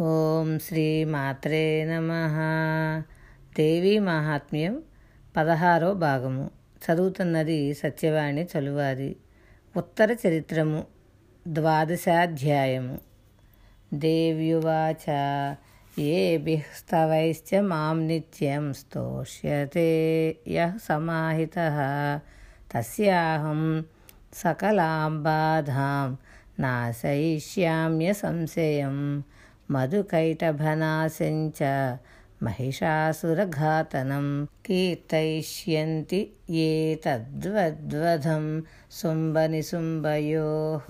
[0.00, 2.10] ఓం శ్రీ మాత్రే నమ.
[3.58, 4.82] దేవీ మహాత్మ్యం
[5.36, 6.50] పదహారో భాగము.
[6.84, 9.16] చదువుతున్నది సత్యవాణి చలువారి
[9.76, 10.84] ఉత్తర చరిత్రము
[11.48, 12.98] ద్వాదశాధ్యాయము.
[13.94, 15.10] దేవ్యువాచ
[15.98, 21.54] ఏభిస్తవైశ్చ మాం నిత్యం స్తోష్యతే యः సమాహిత.
[22.76, 23.84] తస్యాహం
[24.34, 26.16] సకలాం బాధాం
[26.60, 29.24] నాశయిష్యామ్య సంశయం.
[29.70, 31.58] मधुकैटभनाशञ्च
[32.42, 40.82] महिषासुरघातनं कीर्तयिष्यन्ति ये तद्वद्वधं सुम्बनिसुम्बयोः।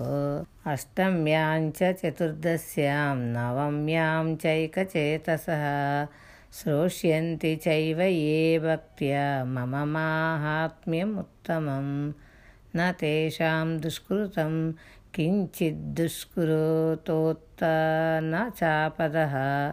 [0.71, 6.07] अष्टम्यां च चतुर्दश्यां नवम्यां चैकचेतसः
[6.53, 12.13] श्रोष्यन्ति चैव ये भक्त्या मम माहात्म्यमुत्तमं।
[12.75, 14.71] न तेषां दुष्कृतं
[15.14, 17.64] किञ्चिद्दुष्कृतोत्त
[18.24, 19.72] न चापदः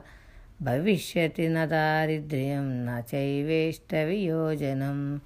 [0.64, 5.22] భవిష్యతి న దారిద్ర్యం న చైవేష్టవియోజనం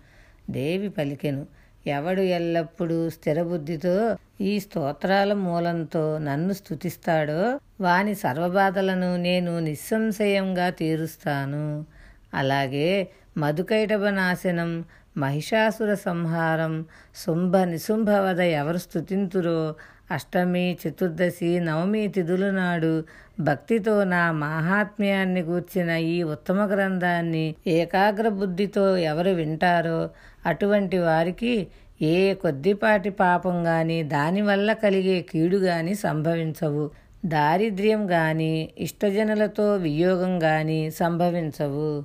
[0.49, 1.47] దేవి పలికెను
[1.87, 11.85] ఎవడు ఎల్లప్పుడూ స్థిరబుద్ధితో ఈ స్తోత్రాల మూలంతో నన్ను స్తుతిస్తాడో వాని సర్వబాధలను నేను నిస్సంశయంగా తీరుస్తాను
[12.33, 14.85] అలాగే మధుకైటభ నాశనం
[15.17, 19.75] మహిషాసుర సంహారం శుంభ నిశుంభవద ఎవరు స్థుతింతురో
[20.10, 23.04] అష్టమి చతుర్దశి నవమి తిథుల నాడు
[23.40, 30.10] భక్తితో నా మాహాత్మ్యాన్ని గూర్చిన ఈ ఉత్తమ గ్రంథాన్ని ఏకాగ్ర బుద్ధితో ఎవరు వింటారో
[30.46, 31.66] అటువంటి వారికి
[32.02, 36.90] ఏ కొద్దిపాటి పాపం గాని దానివల్ల కలిగే కీడు గాని సంభవించవు.
[37.26, 42.04] దారిద్ర్యం గాని ఇష్టజనులతో వియోగం గాని సంభవించవు.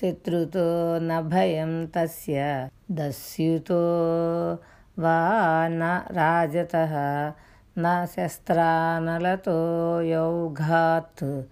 [0.00, 3.80] శత్రుతో నభయం భయం తస్య దస్యుతో
[5.00, 7.32] वा न राजतः
[7.78, 11.42] न शस्त्रानलतो यौघात्।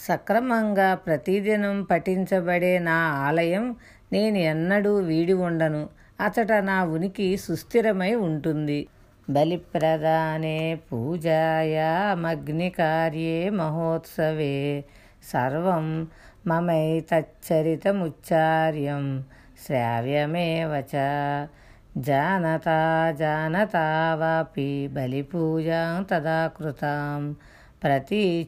[0.08, 3.76] సక్రమంగా ప్రతిదినం పఠించబడే నా ఆలయం
[4.12, 5.88] నేను ఎన్నడూ వీడి ఉండను.
[6.20, 8.86] అతట నా ఉనికి సుస్థిరమై ఉంటుంది.
[9.28, 14.84] బలిప్రదానే పూజాయామగ్నికార్యే మహోత్సవే
[15.24, 16.08] సర్వం
[16.48, 19.04] మమైతచ్చరితముచ్చార్యం
[19.62, 20.94] శ్రావ్యమేవ చ
[22.06, 22.78] జానతా
[23.20, 23.84] జానతా
[24.20, 27.22] వాపి బలిపూజాం తదా కృతాం
[27.82, 28.42] ప్రతీచిష్యామ్యహం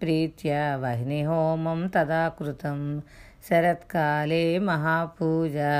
[0.00, 2.80] ప్రీత్యా వహ్నిహోమం తదా కృతం
[3.48, 5.72] శరత్కాలే మహాపూజా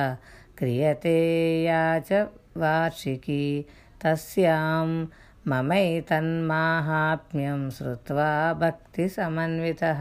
[0.59, 1.19] క్రియతే
[1.67, 2.11] యా చ
[2.57, 3.67] वार्षिकी
[4.03, 5.07] तस्यां
[5.49, 10.01] ममैतन्माहात्म्यं श्रुत्वा भक्तिसमन्वितः।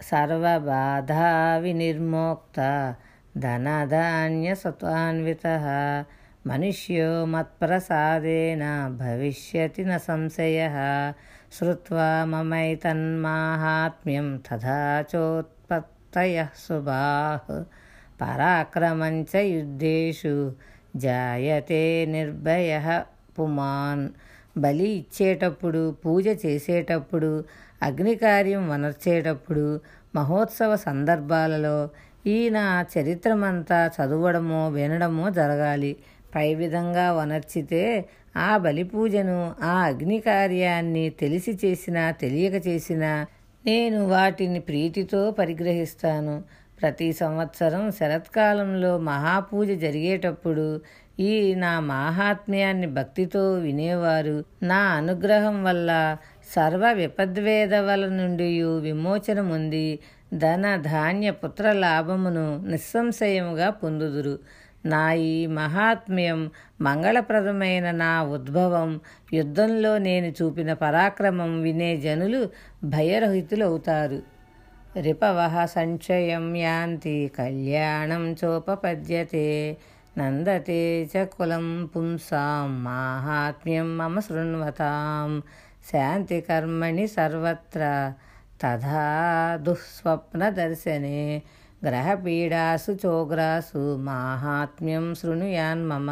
[0.00, 2.96] सर्वबाधाविनिर्मोक्ता,
[3.38, 5.66] धनधान्यसत्त्वान्वितः।
[6.46, 11.14] मनुष्यो मत्प्रसादेन भविष्यति न संशयः।
[11.58, 17.64] श्रुत्वा ममैतन्माहात्म्यं तथा चोत्पत्तयः सुभाः
[18.20, 20.52] पराक्रमञ्च युद्धेषु
[20.96, 22.72] జాయతే నిర్భయ
[23.38, 24.08] పుమాన్.
[24.58, 27.44] బలి ఇచ్చేటప్పుడు పూజ చేసేటప్పుడు
[27.82, 29.80] అగ్నికార్యం వనర్చేటప్పుడు
[30.14, 31.76] మహోత్సవ సందర్భాలలో
[32.26, 32.58] ఈయన
[32.92, 35.96] చరిత్రమంతా చదవడమో వినడమో జరగాలి.
[36.34, 37.82] పై విధంగా వనర్చితే
[38.36, 43.26] ఆ బలి పూజను ఆ అగ్ని కార్యాన్ని తెలిసి చేసినా తెలియక చేసినా
[43.64, 46.34] నేను వాటిని ప్రీతితో పరిగ్రహిస్తాను.
[46.84, 50.80] ప్రతి సంవత్సరం శరత్కాలంలో మహాపూజ జరిగేటప్పుడు
[51.20, 54.44] ఈ నా మాహాత్మ్యాన్ని భక్తితో వినేవారు.
[54.62, 56.16] నా అనుగ్రహం వల్ల
[56.56, 59.98] సర్వ విపద్వేదవల నుండి విమోచనముంది.
[60.34, 64.38] ధన ధాన్య పుత్ర లాభమును నిస్సంశయముగా పొందుదురు.
[64.86, 66.50] నా ఈ మహాత్మ్యం
[66.80, 69.00] మంగళప్రదమైన నా ఉద్భవం.
[69.32, 72.48] యుద్ధంలో నేను చూపిన పరాక్రమం వినే జనులు
[72.84, 74.33] భయరహితులవుతారు.
[74.96, 79.46] रिपवः सञ्चयं यान्ति कल्याणं चोपपद्यते
[80.18, 80.82] नन्दते
[81.12, 85.40] च कुलं पुंसां माहात्म्यं मम शृण्वतां
[85.90, 87.88] शान्तिकर्मणि सर्वत्र
[88.64, 89.08] तथा
[89.64, 91.42] दुःस्वप्नदर्शने
[91.84, 96.10] ग्रहपीडासु चोग्रासु माहात्म्यं शृणुयान्मम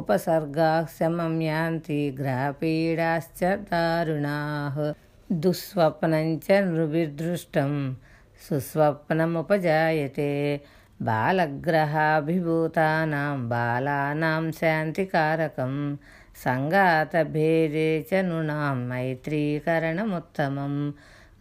[0.00, 4.76] उपसर्गाः शमं यान्ति ग्रहपीडाश्च दारुणाः।
[5.32, 7.96] దుస్వప్నంచ నృభిర్దృష్టం
[8.50, 10.60] సుస్వప్నముపజాయతే.
[11.02, 15.98] బాలగ్రహాభిభూతానాం బాలానాం శాంతికారకం
[16.36, 20.94] సంగాతభేదే చ నృణాం మైత్రీకరణముత్తమం.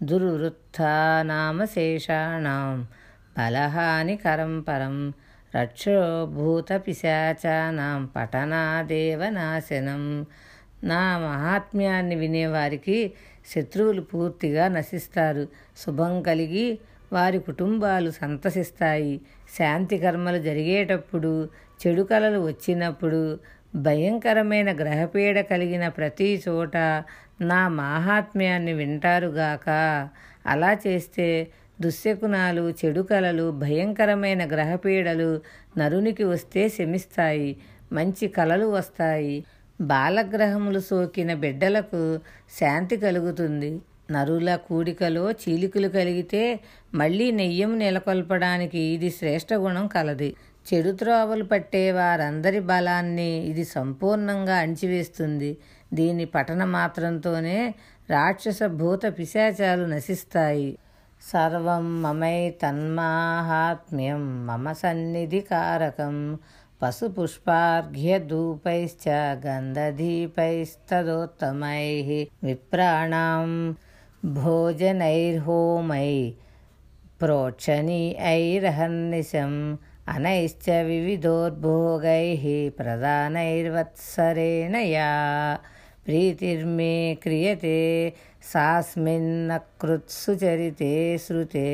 [0.03, 2.87] దుర్వృత్తానామశేషాణాం
[3.37, 5.13] బలహానికరం పరం
[5.55, 10.25] రక్షోభూతపిశాచానాం పఠనాదేవనాశనం.
[10.83, 13.13] నా మహాత్మ్యాన్ని వినేవారికి
[13.53, 15.47] శత్రువులు పూర్తిగా నశిస్తారు.
[15.77, 16.67] శుభం కలిగి
[17.13, 19.21] వారి కుటుంబాలు సంతసిస్తాయి.
[19.57, 21.49] శాంతి కర్మలు జరిగేటప్పుడు
[21.79, 23.39] చెడు కలలు వచ్చినప్పుడు
[23.75, 26.77] భయంకరమైన గ్రహపీడ కలిగిన ప్రతి చోట
[27.41, 29.69] నా మాహాత్మ్యాన్ని వింటారుగాక
[30.45, 31.27] అలా చేస్తే
[31.81, 35.41] దుశ్శకునాలు చెడు కలలు భయంకరమైన గ్రహపీడలు
[35.77, 37.51] నరునికి వస్తే శమిస్తాయి.
[37.91, 39.35] మంచి కలలు వస్తాయి.
[39.81, 42.19] బాలగ్రహములు సోకిన బిడ్డలకు
[42.59, 43.81] శాంతి కలుగుతుంది.
[44.11, 46.59] నరుల కూడికలో చీలికలు కలిగితే
[46.93, 50.35] మళ్ళీ నెయ్యం నెలకొల్పడానికి ఇది శ్రేష్ట గుణం కలది.
[50.67, 55.57] చెడు త్రోవలు పట్టే వారందరి బలాన్ని ఇది సంపూర్ణంగా అణిచివేస్తుంది.
[55.93, 57.73] దీని పఠన మాత్రంతోనే
[58.09, 60.77] రాక్షస భూత పిశాచాలు నశిస్తాయి.
[61.21, 66.37] సర్వం మమై తన్మాహాత్మ్యం మమ సన్నిధి కారకం
[66.81, 69.05] पशुपुष्पार्घ्यधूपैश्च
[69.45, 72.09] गन्धधीपैस्तदोत्तमैः
[72.47, 73.47] विप्राणां
[74.35, 76.11] भोजनैर्होमै
[77.21, 79.57] प्रोक्षणीयैरहन्निशम्
[80.15, 82.45] अनैश्च विविधोद्भोगैः
[82.77, 85.09] प्रदानैर्वत्सरेण या
[86.05, 86.93] प्रीतिर्मे
[87.23, 87.79] क्रियते
[88.51, 89.57] सास्मिन्न
[91.25, 91.67] श्रुते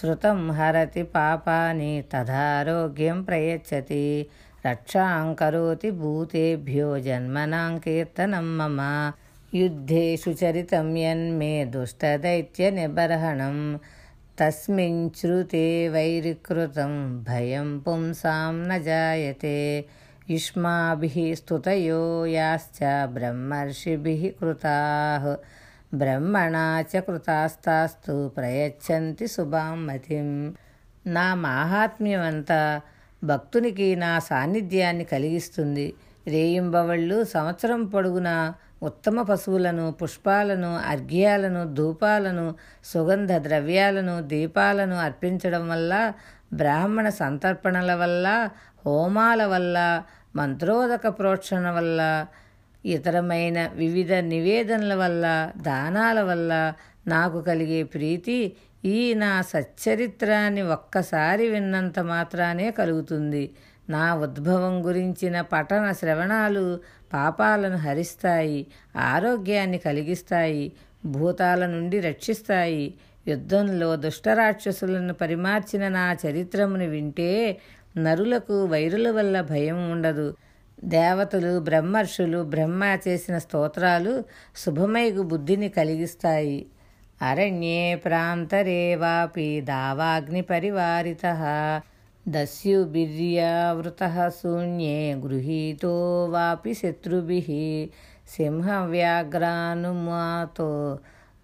[0.00, 4.30] श्रुतं हरति पापानि तदारोग्यं प्रयच्छति।
[4.66, 9.12] रक्षां करोति भूतेभ्यो जन्मनां कीर्तनं मम।
[9.54, 13.78] युद्धेषु चरितं यन्मे दुष्टदैत्यनिबर्हणं
[14.38, 19.86] तस्मिन् श्रुते वैरिकृतं भयं पुंसां न जायते।
[20.30, 25.36] युष्माभिः स्तुतयो याश्च ब्रह्मर्षिभिः कृताः
[25.92, 30.28] బ్రహ్మణా చ కృతాస్తాస్తు ప్రయచ్చంతి శుభాం మతిం
[31.06, 32.60] నా మాహాత్మ్యమంతా
[33.22, 35.86] భక్తునికి నా సాన్నిధ్యాన్ని కలిగిస్తుంది.
[36.26, 38.34] రేయింబవళ్ళు సంవత్సరం పొడుగునా
[38.82, 42.46] ఉత్తమ పశువులను పుష్పాలను అర్ఘ్యాలను ధూపాలను
[42.84, 45.92] సుగంధ ద్రవ్యాలను దీపాలను అర్పించడం వల్ల
[46.52, 48.26] బ్రాహ్మణ సంతర్పణల వల్ల
[48.86, 49.76] హోమాల వల్ల
[50.36, 52.00] మంత్రోదక ప్రోక్షణ వల్ల
[52.84, 56.74] ఇతరమైన వివిధ నివేదనల వల్ల దానాల వల్ల
[57.06, 58.52] నాకు కలిగే ప్రీతి
[58.84, 63.50] ఈ నా సచ్చరిత్రాన్ని ఒక్కసారి విన్నంత మాత్రానే కలుగుతుంది.
[63.90, 66.80] నా ఉద్భవం గురించిన పఠన శ్రవణాలు
[67.12, 70.72] పాపాలను హరిస్తాయి ఆరోగ్యాన్ని కలిగిస్తాయి
[71.04, 72.94] భూతాల నుండి రక్షిస్తాయి.
[73.28, 77.58] యుద్ధంలో దుష్టరాక్షసులను పరిమార్చిన నా చరిత్రమును వింటే
[77.96, 80.36] నరులకు వైరుల వల్ల భయం ఉండదు.
[80.84, 84.24] దేవతలు బ్రహ్మర్షులు బ్రహ్మ చేసిన స్తోత్రాలు
[84.56, 86.66] శుభమైగు బుద్ధిని కలిగిస్తాయి.
[87.22, 91.80] అరణ్యే ప్రాంతరే వాపి దావాగ్ని పరివారిత.
[92.28, 97.90] దస్యుబిర్యావృత శూన్యే గృహీతో వాపి శత్రుభి.
[98.36, 100.98] సింహవ్యాఘ్రానుమాతో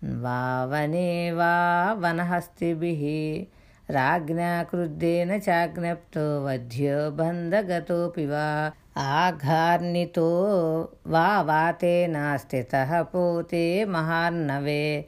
[0.04, 3.46] వావనే వా వనహస్తిభి.
[3.90, 8.72] రాజ్ఞా క్రుద్ధేన చాజ్ఞప్తో వధ్యో బంధగతోపి వా.
[8.98, 15.04] ఆఘార్నితో వా వాతేన స్థితः పోతే మహార్ణవే.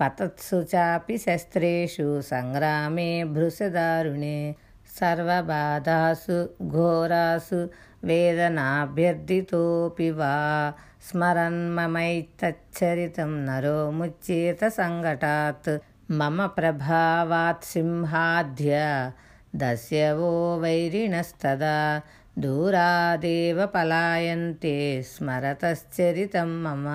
[0.00, 4.56] పతత్సు చాపి శస్త్రేషు సంగ్రామే భృశదారుణే
[5.00, 7.70] సర్వబాధాసు ఘోరాసు
[8.04, 10.72] వేదనాభ్యర్థితోపి వా.
[11.10, 15.78] స్మరన్మమైతచ్చరితం నరో ముచ్చేత సంఘటాత్.
[16.10, 19.10] మమ ప్రభావాత్ సింహాద్య
[19.56, 22.00] దస్యవో వైరిణస్తదా.
[22.36, 26.86] దూరాదేవ పలాయంతే స్మరతశ్చరితం మమ.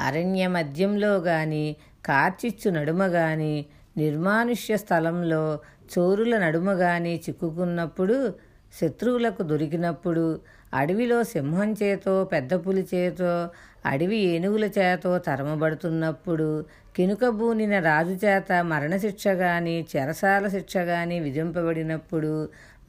[0.00, 3.54] అరణ్య మధ్యంలో గాని కార్చిచ్చు నడుమ గాని
[3.96, 5.60] నిర్మానుష్య స్థలంలో
[5.92, 8.34] చోరుల నడుమ గాని చిక్కుకున్నప్పుడు
[8.80, 10.40] శత్రువులకు దొరికినప్పుడు
[10.74, 13.50] అడవిలో సింహం చేతో పెద్ద పులి చేతో
[13.86, 16.64] అడవి ఏనుగుల చేతో తరమబడుతున్నప్పుడు
[16.96, 22.32] కినుకబూనిన రాజు చేత మరణశిక్ష గాని చెరసాల శిక్ష గాని విధింపబడినప్పుడు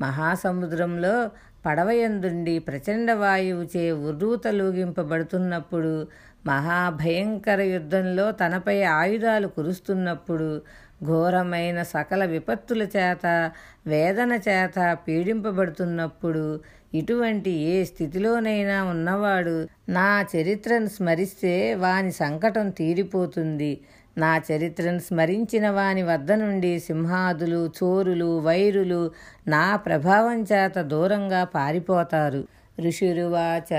[0.01, 1.29] మహాసముద్రంలో
[1.65, 6.07] పడవయందుండి ప్రచండ వాయువుచే ఉర్రూతలూగింపబడుతున్నప్పుడు
[6.47, 10.61] మహాభయంకర యుద్ధంలో తనపై ఆయుధాలు కురుస్తున్నప్పుడు
[11.03, 13.51] ఘోరమైన సకల విపత్తుల చేత
[13.87, 16.61] వేదన చేత పీడింపబడుతున్నప్పుడు
[16.93, 23.81] ఇటువంటి ఏ స్థితిలోనైనా ఉన్నవాడు నా చరిత్రను స్మరిస్తే వాని సంకటం తీరిపోతుంది.
[24.17, 29.11] నా చరిత్రను స్మరించిన వాని వద్ద నుండి సింహాదులు చోరులు వైరులు
[29.47, 32.47] నా ప్రభావం చేత దూరంగా పారిపోతారు.
[32.79, 33.73] ఋషిరువాచ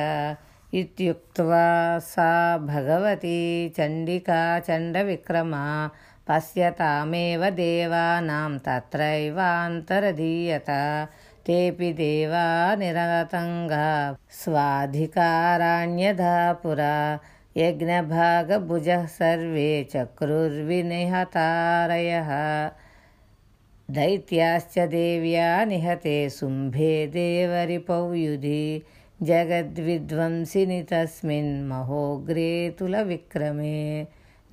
[0.75, 5.89] ఇత్యుక్త్వా సా భగవతి చండికా చండ విక్రమ
[6.29, 10.67] పశ్యతామేవ దేవానాం తత్రైవాంతరధీయత
[11.47, 17.19] తేపి దేవా నిరతంగా స్వాధికారాణ్యధా పురా
[17.57, 21.11] यज्ञभागभुजः सर्वे चक्रुर्विनिहतारयः।
[23.91, 28.83] दैत्याश्च देव्या निहते शुम्भे देवरिपौयुधि।
[31.69, 34.03] महोग्रे तुलविक्रमे।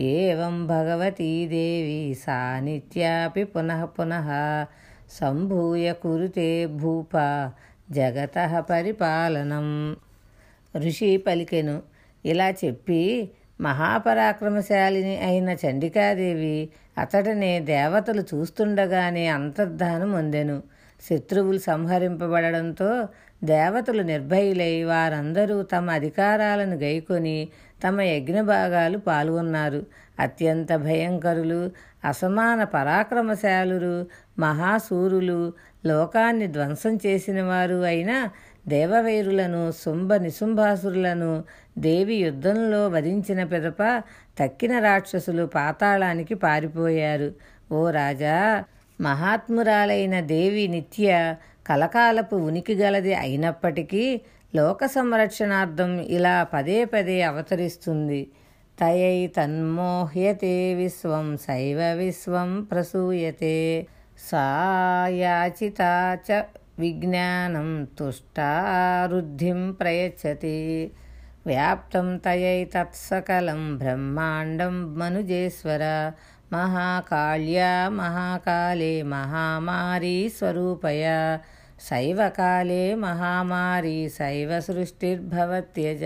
[0.04, 4.27] एवं भगवती देवी सा नित्यापि पुनः पुनः
[5.10, 7.18] సంభూయ కురుతే భూప
[7.92, 9.98] జగత పరిపాలనం.
[10.78, 11.82] ఋషి పలికెను
[12.26, 13.30] ఇలా చెప్పి
[13.62, 20.64] మహాపరాక్రమశాలిని అయిన చండికాదేవి అతడనే దేవతలు చూస్తుండగానే అంతర్ధానం అందెను
[21.10, 23.08] శత్రువులు సంహరింపబడడంతో
[23.44, 27.48] దేవతలు నిర్భయులై వారందరూ తమ అధికారాలను గైకొని
[27.84, 29.86] తమ యజ్ఞభాగాలు పాల్గొన్నారు.
[30.20, 31.72] అత్యంత భయంకరులు
[32.04, 34.08] అసమాన పరాక్రమశాలురు
[34.39, 35.53] మహాసూరులు.
[35.86, 38.29] లోకాన్ని ధ్వంసం చేసిన వారు అయిన
[38.67, 41.44] దేవవైరులను శుంభ నిశుంభాసురులను
[41.77, 44.03] దేవి యుద్ధంలో వధించిన పిదప
[44.39, 47.34] తక్కిన రాక్షసులు పాతాళానికి పారిపోయారు.
[47.72, 48.63] ఓ రాజా
[49.01, 51.36] మహాత్మురాలైన దేవి నిత్య
[51.67, 54.22] కలకాలపు ఉనికి గలది అయినప్పటికీ
[54.56, 58.27] లోక సంరక్షణార్థం ఇలా పదే పదే అవతరిస్తుంది.
[58.79, 63.88] తయై తన్మోహ్యతే విశ్వం శైవ విశ్వం ప్రసూయతే.
[64.20, 66.44] సాయాచితా చ
[66.80, 70.92] విజ్ఞానం తుష్టారుద్ధిం ప్రయచ్చతి.
[71.48, 76.12] వ్యాప్తం తయై తత్సకలం బ్రహ్మాండం మనుజేశ్వర.
[76.54, 81.38] మహాకాళ్యా మహాకాళే మహామారీ స్వరూపయ.
[81.82, 86.02] శైవకాలే మహామారీ శైవ సృష్టిర్భవత్యజ.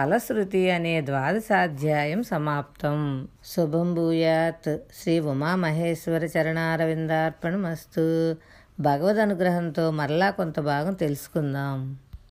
[0.00, 3.28] ఫలశ్రుతి అనే ద్వాదశాధ్యాయం సమాప్తం.
[3.44, 4.76] శుభం భూయాత్.
[5.02, 8.36] శ్రీ ఉమామహేశ్వర చరణారవిందార్పణమస్తు.
[8.80, 11.98] భగవద్ అనుగ్రహంతో మరలా కొంత భాగం తెలుసుకుందాం.